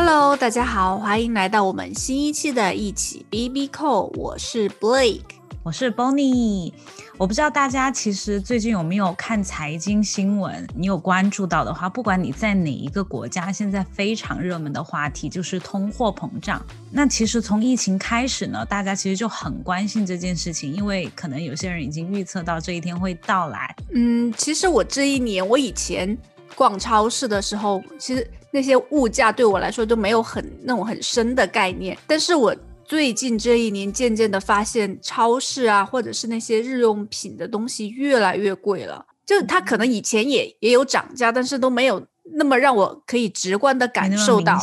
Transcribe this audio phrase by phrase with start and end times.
[0.00, 5.22] Hello，大家好，欢迎来到我们新一期的一起 B B Call，我是 Blake，
[5.64, 6.72] 我是 Bonnie。
[7.16, 10.64] 我不知道大家其实最近有没有看财经新闻？
[10.72, 16.64] 你有关注到的话，不管你在哪一个国家，现在非常热门的话题就是通货膨胀。
[16.92, 23.74] 那其实从疫情开始呢，大家其实就很关心这件事情，因为可能有些人已经预测到这一天会到来。
[23.92, 26.16] 嗯，其实我这一年，我以前
[26.54, 32.54] 逛超市的时候，其实那些物价对我来说都没有很那种很深的概念，但是我。
[32.88, 39.04] 最近这一年，渐渐的发现超市啊，或者是那些日用品的东西越来越贵了。
[39.26, 42.02] 就它可能以前也也有涨价，但是都没有
[42.32, 44.58] 那么让我可以直观的感受到。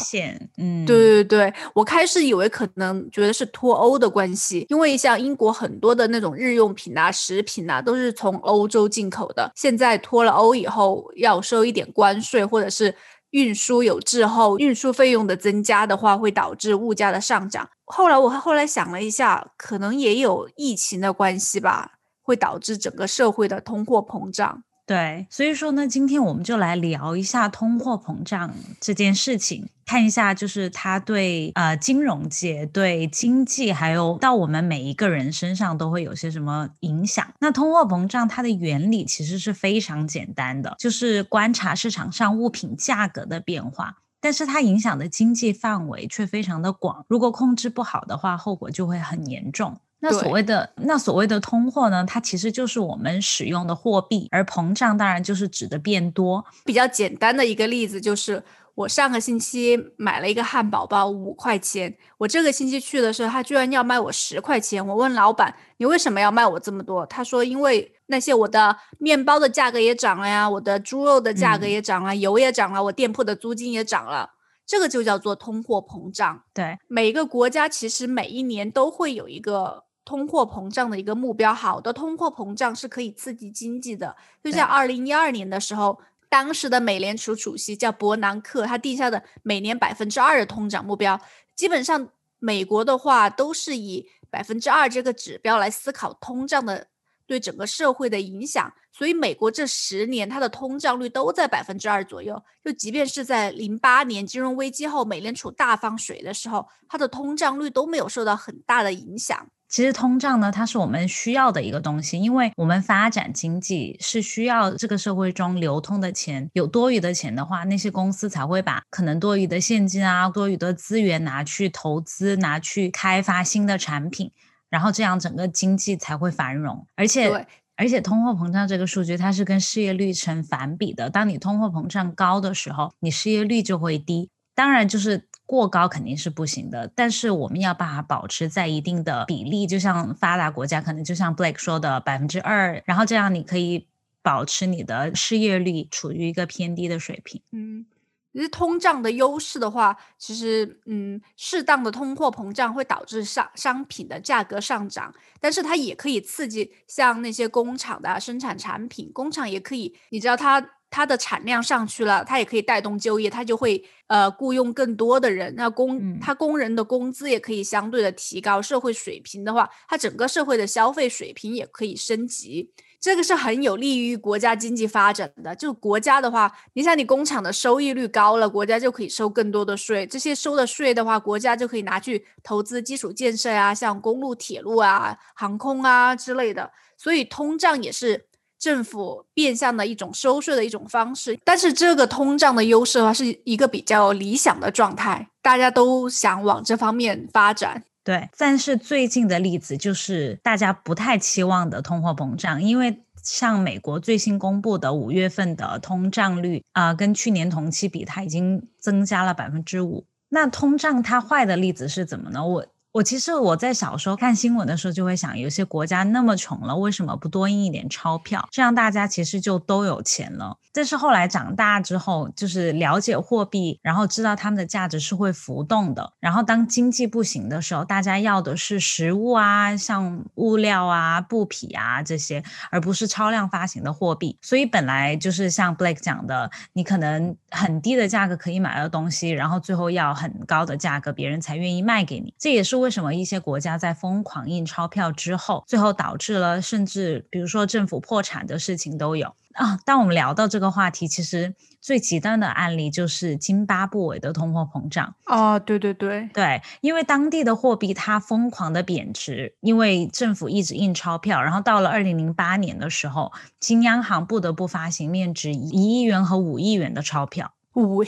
[0.57, 9.51] 嗯，对对对，我开始以为可能觉得是脱欧的关系，因为像英国很多的那种日用品啊、食品啊，都是从欧洲进口的。
[9.55, 12.91] 现在脱了欧以后，要收一点关税，或者是。
[13.35, 17.69] 运输有滞后，运输费用的增加的话，会导致物价的上涨。
[17.83, 21.91] 后来我后来想了一下，可能也有疫情的关系吧，
[22.23, 24.63] 会导致整个社会的通货膨胀。
[24.87, 37.27] 对，所以说呢，今天我们就来聊一下通货膨胀这件事情，看一下就是它对呃金融界、对经济，还有到我们每一个人身上都会有些什么影响。
[37.39, 49.79] 那通货膨胀它的原理其实是非常简单的，就是观察市场上物品价格的变化，但是它影响的经济范围却非常的广，如果控制不好的话，后果就会很严重。
[50.05, 52.05] 那所谓的那所谓的通货呢？
[52.05, 56.45] 它其实就是我们使用的货币，而膨胀当然就是指的变多。
[56.63, 58.43] 比较简单的一个例子就是，
[58.75, 64.85] 我上个星期买了一个汉堡包五块钱，我这个星期去的时候，他居然要卖我十块钱。
[64.85, 67.03] 我问老板，你为什么要卖我这么多？
[67.07, 74.29] 他说，因为那些我的面包的价格也涨了呀，我的猪肉的价格也涨了，油也涨了，我店铺的租金也涨了，
[74.67, 76.43] 这个就叫做通货膨胀。
[76.53, 79.84] 对，每个国家其实每一年都会有一个。
[80.05, 84.15] 通货膨胀的一个目标，好的通货膨胀是可以刺激经济的。
[84.43, 85.99] 就像二零一二年的时候，
[86.29, 91.19] 当时的美联储主席叫伯南克，他定下的每年百分之二的通胀目标，
[91.55, 92.07] 基本上
[92.37, 96.87] 美国的话都是以百分之二这个指标来思考通胀的
[97.25, 98.71] 对整个社会的影响。
[98.91, 102.41] 所以美国这十年它的通胀率都在百分之二左右。
[102.63, 109.47] 就即便是在零八年金融危机后，美联储大放水的时候，它的通胀率都没有受到很大的影响。
[109.75, 124.31] 其实通胀呢，它是我们需要的一个东西，因为我们发展经济是需要这个社会中流通的钱，有多余的钱的话，那些公司才会把可能多余的现金啊、多余的资源拿去投资，拿去开发新的产品，
[124.69, 126.87] 然后这样整个经济才会繁荣。
[126.95, 134.29] 而且，而且通货膨胀这个数据它是跟失业率成反比的，当你通货膨胀高的时候，你失业率就会低。
[134.55, 135.27] 当然，就是。
[135.45, 143.87] 过高肯定是不行的，但是我们要把它保持在一定的比例，就像发达国家可能就像 Blake 说的百分之二，然后这样你可以
[144.23, 147.41] 保持你的失业率处于一个偏低的水平。
[147.51, 147.85] 嗯，
[148.33, 160.71] 其实通胀的优势的话，其实嗯，适当的通货膨胀会导致商商品的价格上涨，但是它也可以刺激像那些工厂的生产产品，工厂也可以，你知道它。
[160.95, 172.71] 它的产量上去了，它也可以带动就业，它就会呃雇佣更多的人，那工它工人的工资也可以相对的提高，社会水平的话，它整个社会的消费水平也可以升级，
[173.01, 175.53] 这个是很有利于国家经济发展的。
[175.53, 188.27] 就国家的话，你像你工厂的收益率高了，国家就可以收更多的税，这些收的税的话，国家就可以拿去投资基础建设啊，像公路、铁路啊、航空啊之类的，所以通胀也是。
[188.65, 197.83] 政府变相的一种收税的一种方式，但是这个通胀的优势的话，是一个比较理想的状态，大家都想往这方面发展。
[198.03, 210.05] 对，但是最近的例子就是大家不太期望的通货膨胀，因为像美国最新公布的五月份的通胀率啊，跟去年同期比，它已经增加了百分之五。
[210.29, 212.43] 那通胀它坏的例子是怎么呢？
[212.43, 212.65] 我。
[212.95, 220.57] 我其实我在小时候看新闻的时候就会想，有些国家那么穷了，为什么不多印一点钞票，这样大家其实就都有钱了。
[220.71, 226.13] 但是后来长大之后，就是了解货币，然后知道它们的价值是会浮动的。
[226.21, 234.37] 然后当经济不行的时候，大家要的是食物啊，像物料啊、布匹啊这些，而不是超量发行的货币。
[234.41, 242.33] 所以本来就是像 Blake 讲的，你可能很低的价格可以买到东西，然后最后要很高的价格，别人才愿意卖给你。
[242.37, 249.79] 这也是为什么一些国家在疯狂印钞票之后，最后导致了甚至比如说政府破产的事情都有啊。
[249.83, 255.15] 当我们聊到这个话题，其实最极端的案例就是津巴布韦的通货膨胀。
[255.25, 267.51] 哦，对对对对，因为当地的货币它疯狂的贬值，因为政府一直印钞票，然后到了二零零八年的时候，新央行不得不发行面值一亿元和五亿元的钞票。
[267.73, 268.03] 五，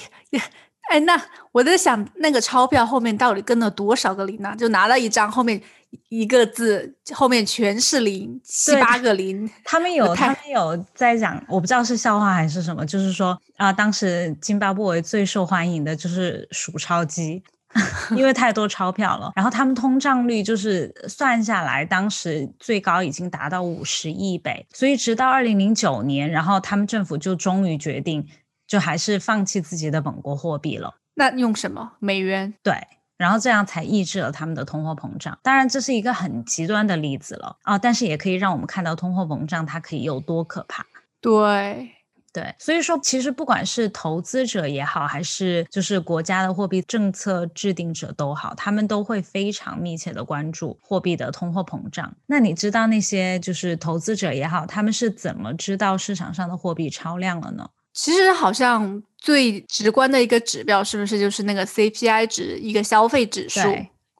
[0.89, 4.55] 哎，那我在想，那个钞票后面到底跟了多少个零呢？
[4.57, 5.61] 就拿了一张，后面
[6.09, 9.49] 一个字，后面全是零，七八个零。
[9.65, 17.43] 他们有，他们有在讲，我不知道是笑话还是什么，就是说啊，当时津巴布韦最受欢迎的就是数钞机，
[18.15, 19.33] 因为太多钞票了。
[19.35, 24.65] 然后他们通胀率就是算下来，当时最高已经达到五十亿倍。
[24.73, 28.25] 所以直到二零零九年，然后他们政府就终于决定。
[28.67, 30.95] 就还是放弃自己的本国货币了。
[31.15, 31.93] 那用什么？
[31.99, 32.53] 美元？
[32.61, 32.75] 对，
[33.17, 35.39] 然后这样才抑制了他们的通货膨胀。
[35.41, 40.85] 当然，这是一个很极端的例子了啊，但是也可以让我们看到通货膨胀它可以有多可怕。
[41.19, 41.89] 对，
[42.31, 52.15] 对，所以说其实不管是投资者也好，还是就是国家的货币政策制定者都好，他们都会非常密切的关注货币的通货膨胀。
[52.27, 57.67] 那你知道那些就是投资者也好，他们是怎么知道市场上的货币超量了呢？
[57.97, 63.59] 其实好像最直观的一个指标，是不是就是那个 CPI 值，一个消费指数？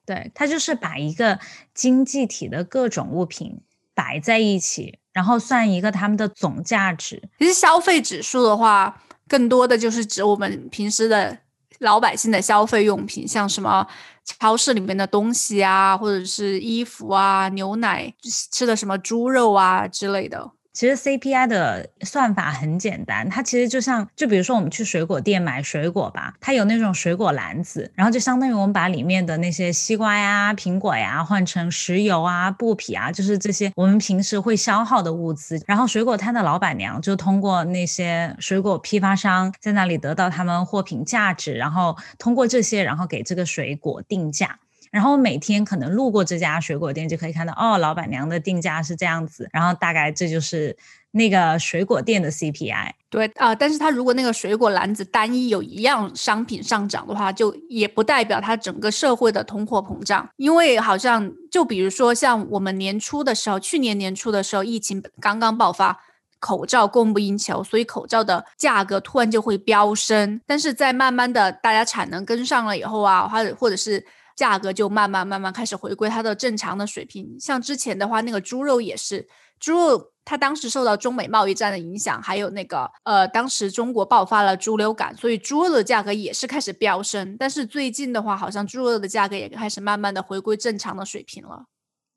[0.04, 1.38] 对，它就是把一个
[1.72, 3.60] 经济体的各种物品
[3.94, 7.22] 摆在一起，然后算一个它们的总价值。
[7.38, 11.38] 其实消费指数的话，更多的就是指我们平时的
[11.78, 13.86] 老百姓的消费用品，像什么
[14.24, 18.12] 超市里面的东西啊，或者是衣服啊、牛奶、
[18.50, 20.50] 吃的什么猪肉啊之类的。
[20.78, 44.60] 其实 CPI 的算法很简单，它其实就像，就比如说我们去水果店买水果吧，它有那种水果篮子，然后就相当于我们把里面的那些西瓜呀、苹果呀换成石油啊、布匹啊，就是这些我们平时会消耗的物资，然后水果摊的老板娘就通过那些水果批发商在那里得到他们货品价值，然后通过这些，然后给这个水果定价。
[44.98, 49.48] 然后每天可能路过这家水果店，就可以看到哦，老板娘的定价是这样子。
[49.52, 50.76] 然后大概这就是
[51.12, 52.90] 那个水果店的 CPI。
[53.08, 60.28] 对啊，但是它如果那个水果篮子单一有一样商品上涨的话，就也不代表它整个社会的通货膨胀。
[60.34, 66.00] 因为好像就比如说像我们年初的时候，去年年初的时候，疫情刚刚爆发，
[66.40, 70.40] 口罩供不应求，所以口罩的价格突然就会飙升。
[70.44, 74.04] 但是在慢慢的大家产能跟上了以后啊，或者或者是。
[74.38, 77.36] 价格就慢慢慢慢开始回归它的正常的水平。
[77.40, 79.26] 像之前的话，那个猪肉也是，
[79.58, 87.36] 猪肉它当时受到中美贸易战的影响，还有那个呃，当时中国爆发了猪流感，所以猪肉的价格也是开始飙升。
[87.36, 91.64] 但是最近的话，好像猪肉的价格也开始慢慢的回归正常的水平了。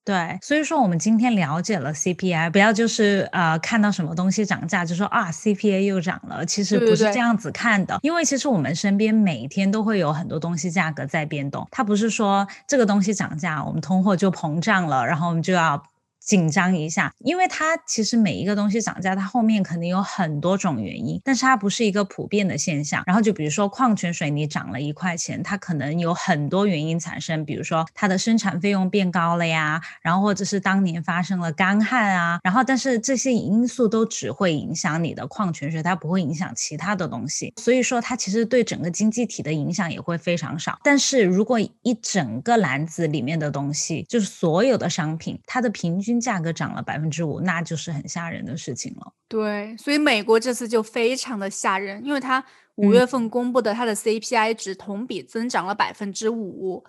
[0.04, 15.91] 对，所以说我们今天了解了 CPI，不要就是呃看到什么东西涨价就说啊 CPI 又涨了，其实不是这样子看的，因为其实我们身边每天都会有很多东西价格在变动，它不是说这个东西涨价，我们通货就膨胀了，然后我们就要。
[16.24, 23.04] 紧张一下，因为它其实每一个东西涨价，它后面肯定有很多种原因，但是它不是一个普遍的现象。
[23.06, 37.54] 然后就比如说矿泉水你涨了一块钱，它可能有很多原因产生，比如说它的生产费用变高了呀，然后或者是当年发生了干旱啊，然后但是这些因素都只会影响你的矿泉水，它不会影响其他的东西。
[37.58, 40.80] 所以说它其实对整个经济体的影响也会非常少。
[40.84, 49.14] 但是如果一整个篮子里面的东西，就是所有的商品，它的平均价格涨了百分之五，那就是很吓人的事情了。
[49.28, 52.44] 对，所以美国这次就非常的吓人，因为它
[52.76, 56.84] 五月份公布的它的 CPI 值同比增长了百分之五，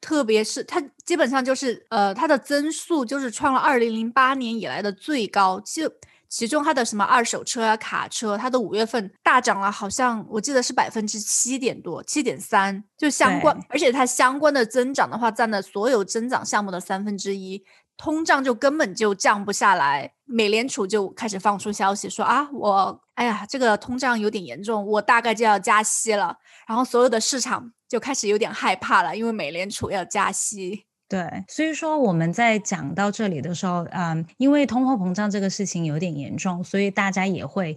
[0.00, 5.90] 特别是它基本上就是呃它的增速就是创了二零零八年以来的最高，就。
[6.28, 17.64] 其中它的什么二手车啊、卡车，它的五月份大涨了，好像我记得是百分之七点多，七点三，就相关，而且它相关的增长的话，占了所有增长项目的三分之一，
[17.96, 20.12] 通胀就根本就降不下来。
[20.24, 26.38] 美联储就开始放出消息说啊，我哎呀，这个通胀有点严重，我大概就要加息了。
[26.66, 30.84] 然后所有的市场就开始有点害怕了，因为美联储要加息。
[31.08, 37.76] 对，所以说我们在讲到这里的时候，嗯，因为通货膨胀这个事情有点严重，所以大家也会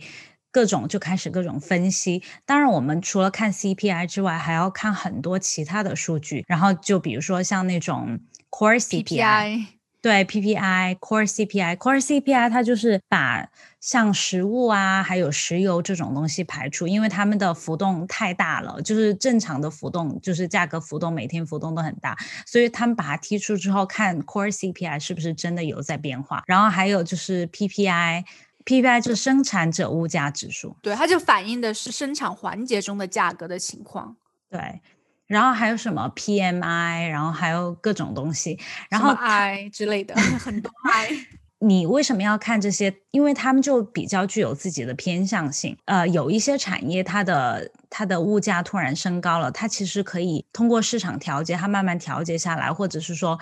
[0.52, 2.24] 各种就开始各种分析。
[2.44, 6.44] 当然，我们除了看 CPI 之外，还要看很多其他的数据。
[6.48, 9.66] 然后就比如说像那种 Core CPI，
[10.02, 13.50] 对 PPI Core CPI Core CPI 它就是把
[13.82, 26.44] 像食物啊，还有石油这种东西排除，因为它们的浮动太大了，就是正常的浮动，就是价格浮动每天浮动都很大，所以他们把它剔除之后，看 Core CPI 是不是真的有在变化。
[26.48, 34.16] 然后还有就是 PPI，PPI 就是生产者物价指数，对，它就反映的是生产环节中的价格的情况。
[34.50, 34.82] 对。
[35.30, 38.60] 然后还有什么 PMI，然后还有各种东西，
[38.90, 41.10] 然后 I 之类的 很多 I。
[41.62, 42.94] 你为什么要看这些？
[43.12, 45.78] 因为他们就比较具有自己的偏向性。
[45.86, 53.40] 呃，有一些产业它的它的物价突然升高了，它其实可以通过市场调节，它慢慢调节下来，或者是说。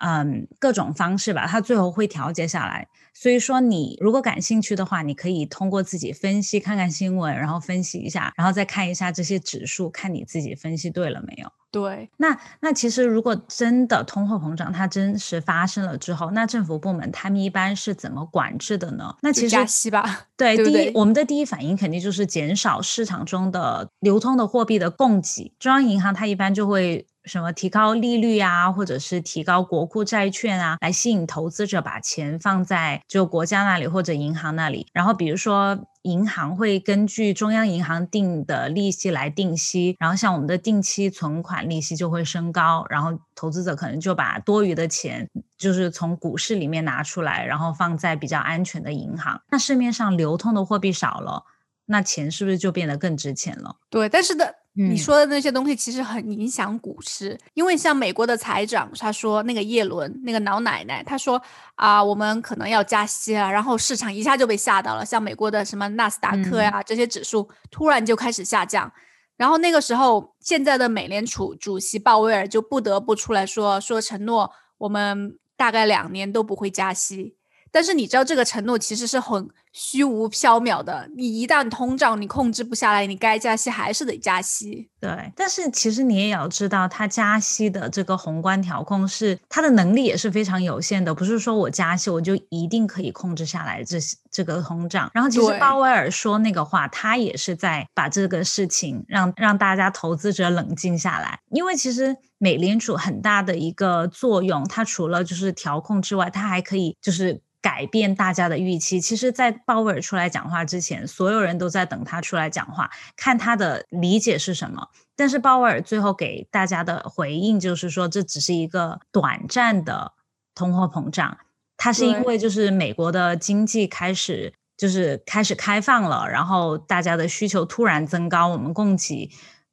[0.00, 2.86] 嗯，各种方式吧，它最后会调节下来。
[3.20, 11.50] 所以说，你如果感兴趣的话，你可以通过自己分析，看看新闻，然后分析一下，然后再看一下这些指数，看你自己分析对了没有。
[11.72, 19.16] 对，那那其实如果真的通货膨胀它真实发生了之后，那政府部门他们一般是怎么管制的呢？
[19.20, 20.28] 那其实加息吧。
[20.36, 25.52] 对， 第一我们的第一反应肯定就是减少市场中的流通的货币的供给。
[25.58, 27.04] 中央银行它一般就会。
[27.28, 34.88] 什么提高利率啊，或者是提高国库债券啊，来吸引投资者把钱放在就国家那里或者银行那里。
[34.92, 49.38] 然后比如说银行会根据中央银行定的利息来定息，然后像我们的定期存款利息就会升高，然后投资者可能就把多余的钱就是从股市里面拿出来，然后放在比较安全的银行。
[49.50, 51.44] 那市面上流通的货币少了，
[51.86, 53.76] 那钱是不是就变得更值钱了？
[53.90, 54.54] 对，但是的。
[54.80, 61.42] 你说的那些东西其实很影响股市，因为像美国的财长他说那个耶伦那个老奶奶，他说
[61.74, 68.92] 啊，我们可能要加息了，然后市场一下就被吓到了，像美国的什么纳斯达克呀这些指数突然就开始下降，
[69.36, 77.34] 然后那个时候现在的美联储主席鲍威尔就不得不出来说说承诺我们大概两年都不会加息。
[77.70, 79.46] 但是你知道这个承诺其实是很
[79.80, 81.08] 虚无缥缈的。
[81.16, 84.90] 你一旦通胀你控制不下来，你该加息还是得加息。
[85.00, 93.98] 对，但是其实你也要知道，它加息的这个宏观调控是它的能力也是非常有限的，不是说我加息我就一定可以控制下来这
[94.32, 95.08] 这个通胀。
[95.14, 107.40] 然后其实鲍威尔说那个话，他也是在把这个事情让让大家投资者冷静下来，因为其实美联储很大的一个作用，它除了就是调控之外，它还可以就是。
[107.60, 109.00] 改变大家的预期。
[109.00, 114.88] 其实，在鲍威尔出来讲话之前，所有人都在等他出来讲话，看他的理解是什么。
[115.14, 120.12] 但是，鲍威尔最后给大家的回应就是说，这只是一个短暂的
[120.54, 121.36] 通货膨胀。
[121.76, 129.30] 它是因为就是美国的经济开始就是开始开放了，然后大家的需求突然增高，我们供给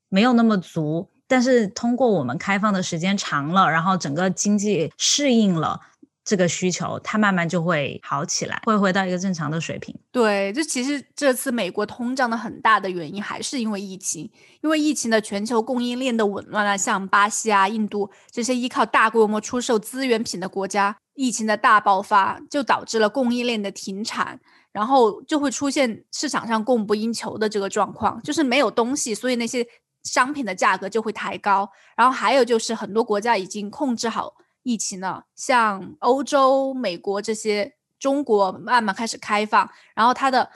[0.10, 1.10] 没有那么足。
[1.26, 5.80] 但是，通过我们开放的时间长了，然后整个经济适应了。
[6.26, 9.96] 这个需求，它慢慢就会好起来，会回到一个正常的水平。
[10.12, 14.30] 对，就其实这次美国通胀的很大的原因还是因为疫情，
[14.62, 24.40] 因为疫情的全球供应链的紊乱啊，像巴西啊、印度这些依靠大规模出售资源品的国家，疫情的大爆发就导致了供应链的停产，
[24.72, 29.64] 然后就会出现市场上供不应求的这个状况，就是没有东西，所以那些
[30.04, 31.70] 商品的价格就会抬高。
[31.96, 34.34] 然后还有就是很多国家已经控制好。
[34.66, 40.50] 疫情呢，像欧洲、美国这些，中国慢慢开始开放，然后它的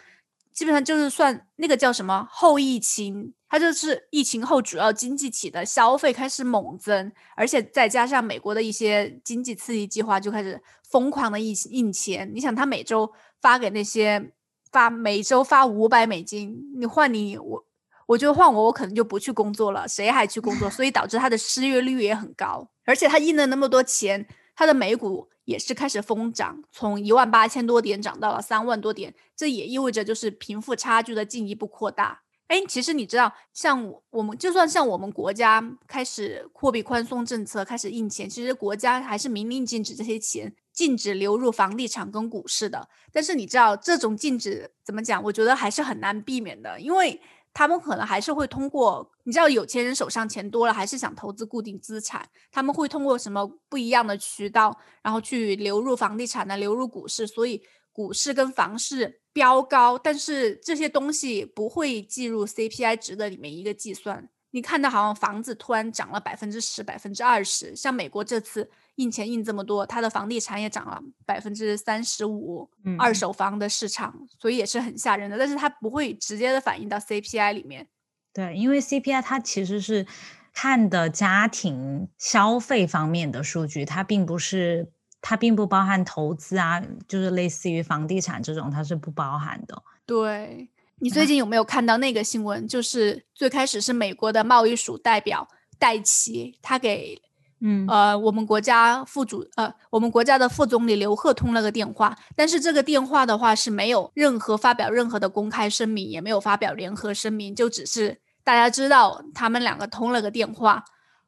[0.52, 12.30] 基本上就是算那个叫什么后疫情，它就是疫情后主要经济体的消费开始猛增，而且再加上美国的一些经济刺激计划就开始疯狂的印印钱。
[12.34, 14.32] 你想，他每周发给那些
[14.72, 17.64] 发每周发五百美金，你换你我，
[18.10, 20.68] 我觉得换我，我可能就不去工作了，谁还去工作？
[20.68, 22.68] 所以导致他的失业率也很高。
[22.84, 24.26] 而且他印了那么多钱，
[24.56, 32.24] 他的美股也是开始疯涨，从一万八千多点涨到了三万多点，这也意味着就是贫富差距的进一步扩大。
[32.48, 42.90] 哎，其实你知道，像我们就算像我们国家开始货币宽松政策，开始印钱，其实国家还是明令禁止这些钱禁止流入房地产跟股市的。
[43.12, 45.22] 但是你知道这种禁止怎么讲？
[45.26, 47.22] 我觉得还是很难避免的，因为。
[47.54, 52.28] 他们可能还是会通过，你知道，有钱人手上钱多了，还是想投资固定资产。
[52.52, 56.56] 他们会通过什么不一样的渠道，然后去流入房地产呢？
[56.56, 64.30] 流入股市，所以股市跟房市飙高，但是这些东西不会计入 CPI 值的里面一个计算。
[64.52, 75.38] 你看到好像房子突然涨了百分之十、百分之二十，像美国这次印钱印这么多，它的房地产也涨了百分之三十五，二手房的市场，所以也是很吓人的。
[75.38, 77.88] 但是它不会直接的反映到 CPI 里面。
[78.34, 80.06] 对，因为 CPI 它其实是
[80.54, 84.92] 看的家庭消费方面的数据，它并不是
[85.22, 89.82] 它并不包含投资啊，就是类似于房地产这种，它是不包含的。
[90.06, 92.68] 对你最近有没有看到那个新闻？
[92.68, 97.22] 就是最开始是美国的贸易署代表戴奇，他给
[97.62, 110.86] 嗯呃我们国家副主呃我们国家的副总理刘鹤通了个电话，但是这个电话的话是没有任何发表任何的公开声明，也没有发表联合声明，就只是大家知道他们两个通了个电话。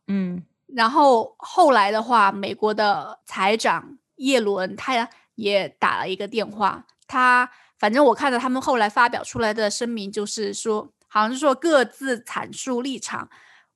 [0.07, 13.27] 嗯然后后来的话，美国的财长耶伦他也打了一个电话，他反正我看到他们后来发表出来的声明，就是说好像是说各自阐述立场。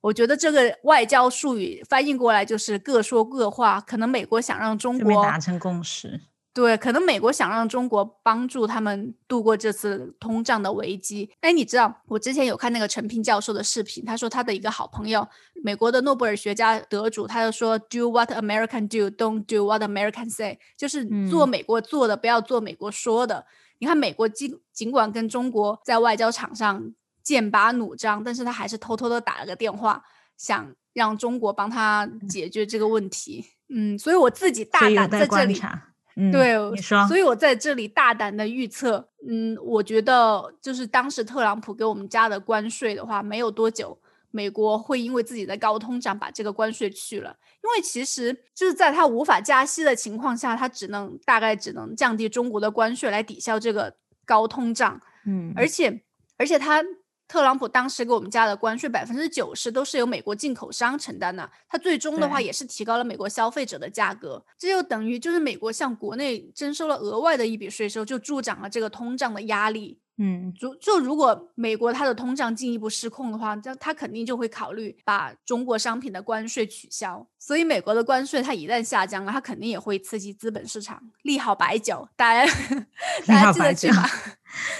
[0.06, 6.20] 我觉得这个外交术语翻译过来就是各说各话，可能美国想让中国达成共识。
[6.54, 11.28] 对，可能美国想让中国帮助他们度过这次通胀的危机。
[11.40, 15.26] 哎，你知道我之前有看那个陈平教授的视频，他说他的一个好朋友，
[15.64, 23.44] 美国的诺贝尔学家得主，他就说 “Do what American do, don't do what American say”，就是做嗯美国做的，不要做美国说的。
[23.78, 26.94] 你看，美国尽尽管跟中国在外交场上
[27.26, 30.00] 剑拔弩张，但是他还是偷偷的打了个电话，
[30.36, 33.44] 想让中国帮他解决这个问题。
[33.68, 35.52] 嗯，所以我自己大胆在这里。
[35.52, 35.88] 观察。
[36.14, 43.98] 嗯，对，你说，所以我在这里大胆的预测，嗯，我觉得就是当时特朗普给我们加的关税的话，没有多久，
[44.30, 47.36] 美国会因为自己的高通胀把这个关税去了。
[47.56, 56.02] 因为其实就是在他无法加息的情况下，他只能大概只能降低中国的关税来抵消这个高通胀，嗯，而且
[56.38, 56.84] 而且他。
[57.28, 69.98] 特朗普当时给我们加的关税百分之九十都是由美国进口商承担的，他最终的话也是提高了美国消费者的价格，这就等于就是美国向国内征收了额外的一笔税收，就助长了这个通胀的压力。
[70.18, 77.26] 嗯就就如果美国它的通胀进一步失控的话，这它肯定就会考虑把中国商品的关税取消。
[77.38, 82.08] 所以美国的关税它一旦下降了，它肯定也会刺激资本市场，利好白酒。
[82.16, 82.52] 大家
[83.26, 84.10] 大家记得去买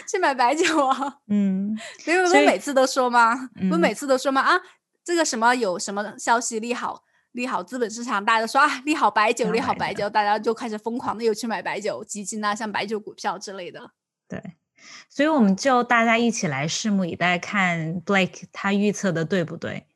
[0.08, 1.18] 去买白酒啊！
[1.28, 1.76] 嗯
[2.06, 3.48] 因为不所以是每次都说吗？
[3.54, 4.40] 不是嗯每次都说吗？
[4.40, 4.58] 啊，
[5.04, 7.02] 这个什么有什么消息利好
[7.32, 13.90] 利好资本市场，大家都说啊利好白酒，利好白酒白酒，大家就开始疯狂的又去买白酒基金啊，像白酒股票之类的。
[14.76, 19.86] 对，所以我们就大家一起来拭目以待，看 Blake 他预测的对不对？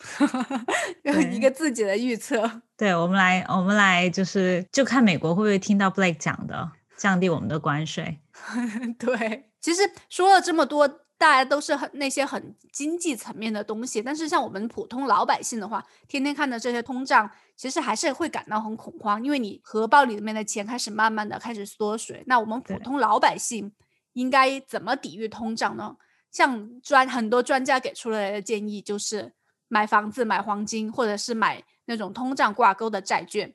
[1.04, 2.62] 有一个自己的预测。
[2.76, 8.18] 对，我们来，我们来，就是就看美国会不会听到 Blake 讲的，降低我们的关税。
[8.98, 22.22] 对，其实说了这么多，大家都是很那些很经济层面的东西，但是像我们普通老百姓的话，天天看着这些通胀，其实还是会感到很恐慌，因为你荷包里面的钱开始慢慢的开始缩水。
[22.26, 23.70] 那我们普通老百姓
[24.12, 25.96] 应该怎么抵御通胀呢？
[26.30, 29.32] 像专很多专家给出来的建议就是
[29.68, 33.54] 买房子、买黄金，或者是买那种通胀挂钩的债券。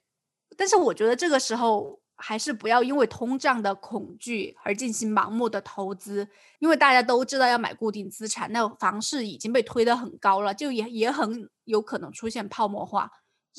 [0.58, 6.28] 但是我觉得这个时候还是不要因为通胀的恐惧而进行盲目的投资，
[6.60, 13.12] 因为大家都知道要买固定资产，那房市已经被推得很高了，就也也很有可能出现泡沫化。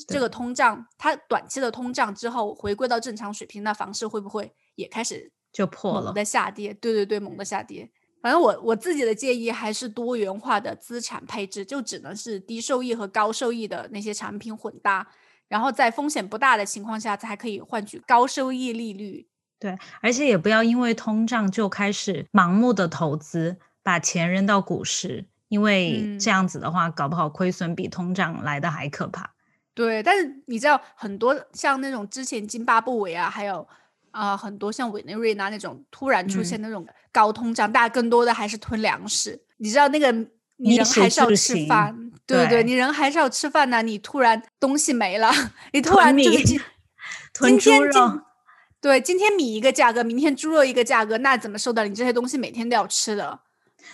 [0.07, 6.71] 这个通胀，它短期的通胀之后回归到正常水平，那房市会不会也开始就破了猛的下跌？
[6.75, 7.89] 对对对，猛的下跌。
[8.21, 15.07] 反正我我自己的建议还是多元化的资产配置，就只能是低收益和高收益的那些产品混搭，
[15.47, 19.27] 然后在风险不大的情况下，才可以换取高收益利率。
[19.57, 29.33] 对，而且也不要因为通胀就开始盲目的投资，把钱扔到股市，因为嗯这样子的话，搞不好亏损比通胀来的还可怕。
[29.73, 33.67] 对，但是你知道很多像那种之前津巴布韦啊，还有
[34.17, 39.39] 啊、呃很多像委内瑞拉那种突然出现那种高通胀，大家更多的还是囤粮食。
[39.57, 40.11] 你知道那个
[40.57, 43.83] 你人还是要吃饭，对对，对你人还是要吃饭呢。
[43.83, 45.31] 你突然东西没了，
[45.71, 46.61] 你突囤米然就是今
[47.33, 48.21] 囤猪今天今肉，
[48.81, 51.87] 对，今天米一个价格，明天猪肉一个价格，那怎么受得了？
[51.87, 53.39] 你这些东西每天都要吃的。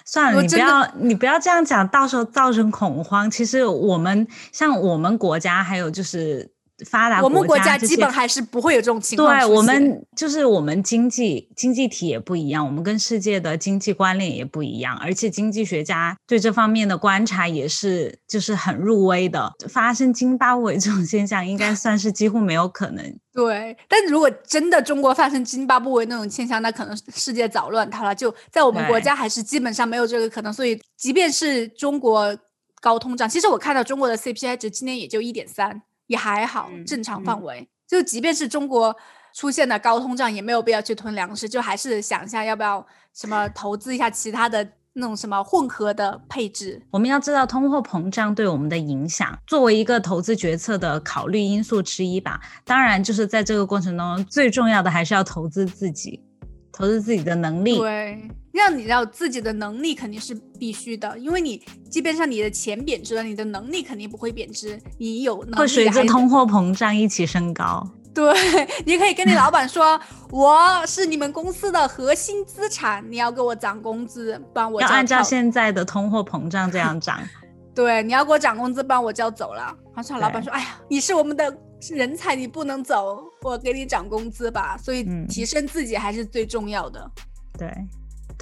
[0.06, 3.30] 算了，你不要你不要这样讲，到时候造成恐慌。
[3.30, 6.52] 其实我们像我们国家，还有就是
[6.84, 9.46] 发达我们国家基本还是不会有这种情况对。
[9.46, 19.52] 我们就是我们经济经济体也不一样，我们跟世界的经济关联也不一样，而且经济学家对这方面的观察也是就是很入微的。
[19.70, 23.04] 发生津巴布韦这种现象，应该算是几乎没有可能。
[23.34, 28.14] 对，但如果真的中国发生津巴布韦那种现象，那可能世界早乱套了。
[28.14, 30.54] 就在我们国家，还是基本上没有这个可能。
[30.54, 32.38] 所以，即便是中国
[32.80, 37.68] 高通胀，其实我看到中国的 CPI 值今年也就一点三，也还好，嗯正常嗯范围。
[37.88, 38.96] 就即便是中国
[39.36, 46.82] 出现了高通胀，也没有必要去囤粮食，就还是想一下要不要什么投资一下其他的那种什么混合的配置。
[46.92, 52.40] 我们要知道通货膨胀对我们的影响，作为一个投资决策的考虑因素之一吧。
[52.64, 56.24] 当然，就是在这个过程中，最重要的还是要投资自己，
[56.72, 57.78] 投资自己的能力。
[57.78, 64.80] 对，让你要自己的能力肯定是必须的，因为你基本上你的钱贬值了，你的能力肯定不会贬值。
[65.00, 67.86] 你有能力会随着通货膨胀一起升高。
[68.14, 68.32] 对，
[68.86, 77.20] 你可以跟你老板说，我是你们公司的核心资产，你要给我涨工资，帮我交要按照现在的通货膨胀这样涨。
[77.74, 79.76] 对，你要给我涨工资，不然我就要走了。
[79.96, 81.58] 然后老板说：“哎呀，你是我们的
[81.90, 87.12] 人才，你不能走，我给你涨工资吧。”所以嗯提升自己还是最重要的。
[87.58, 87.68] 对，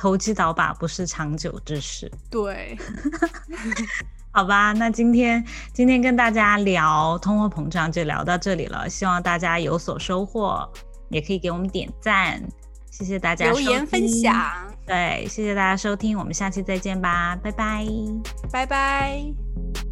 [0.02, 2.12] 投机倒把不是长久之事。
[2.28, 2.76] 对，
[4.34, 10.68] 好吧，那今天今天跟大家聊通货膨胀就聊到这里了，希望大家有所收获，
[11.10, 12.42] 也可以给我们点赞，
[12.90, 14.44] 谢谢大家留言分，享，
[14.88, 17.86] 对，谢谢大家收听，我们下期再见吧，拜拜。
[18.52, 19.91] 拜拜。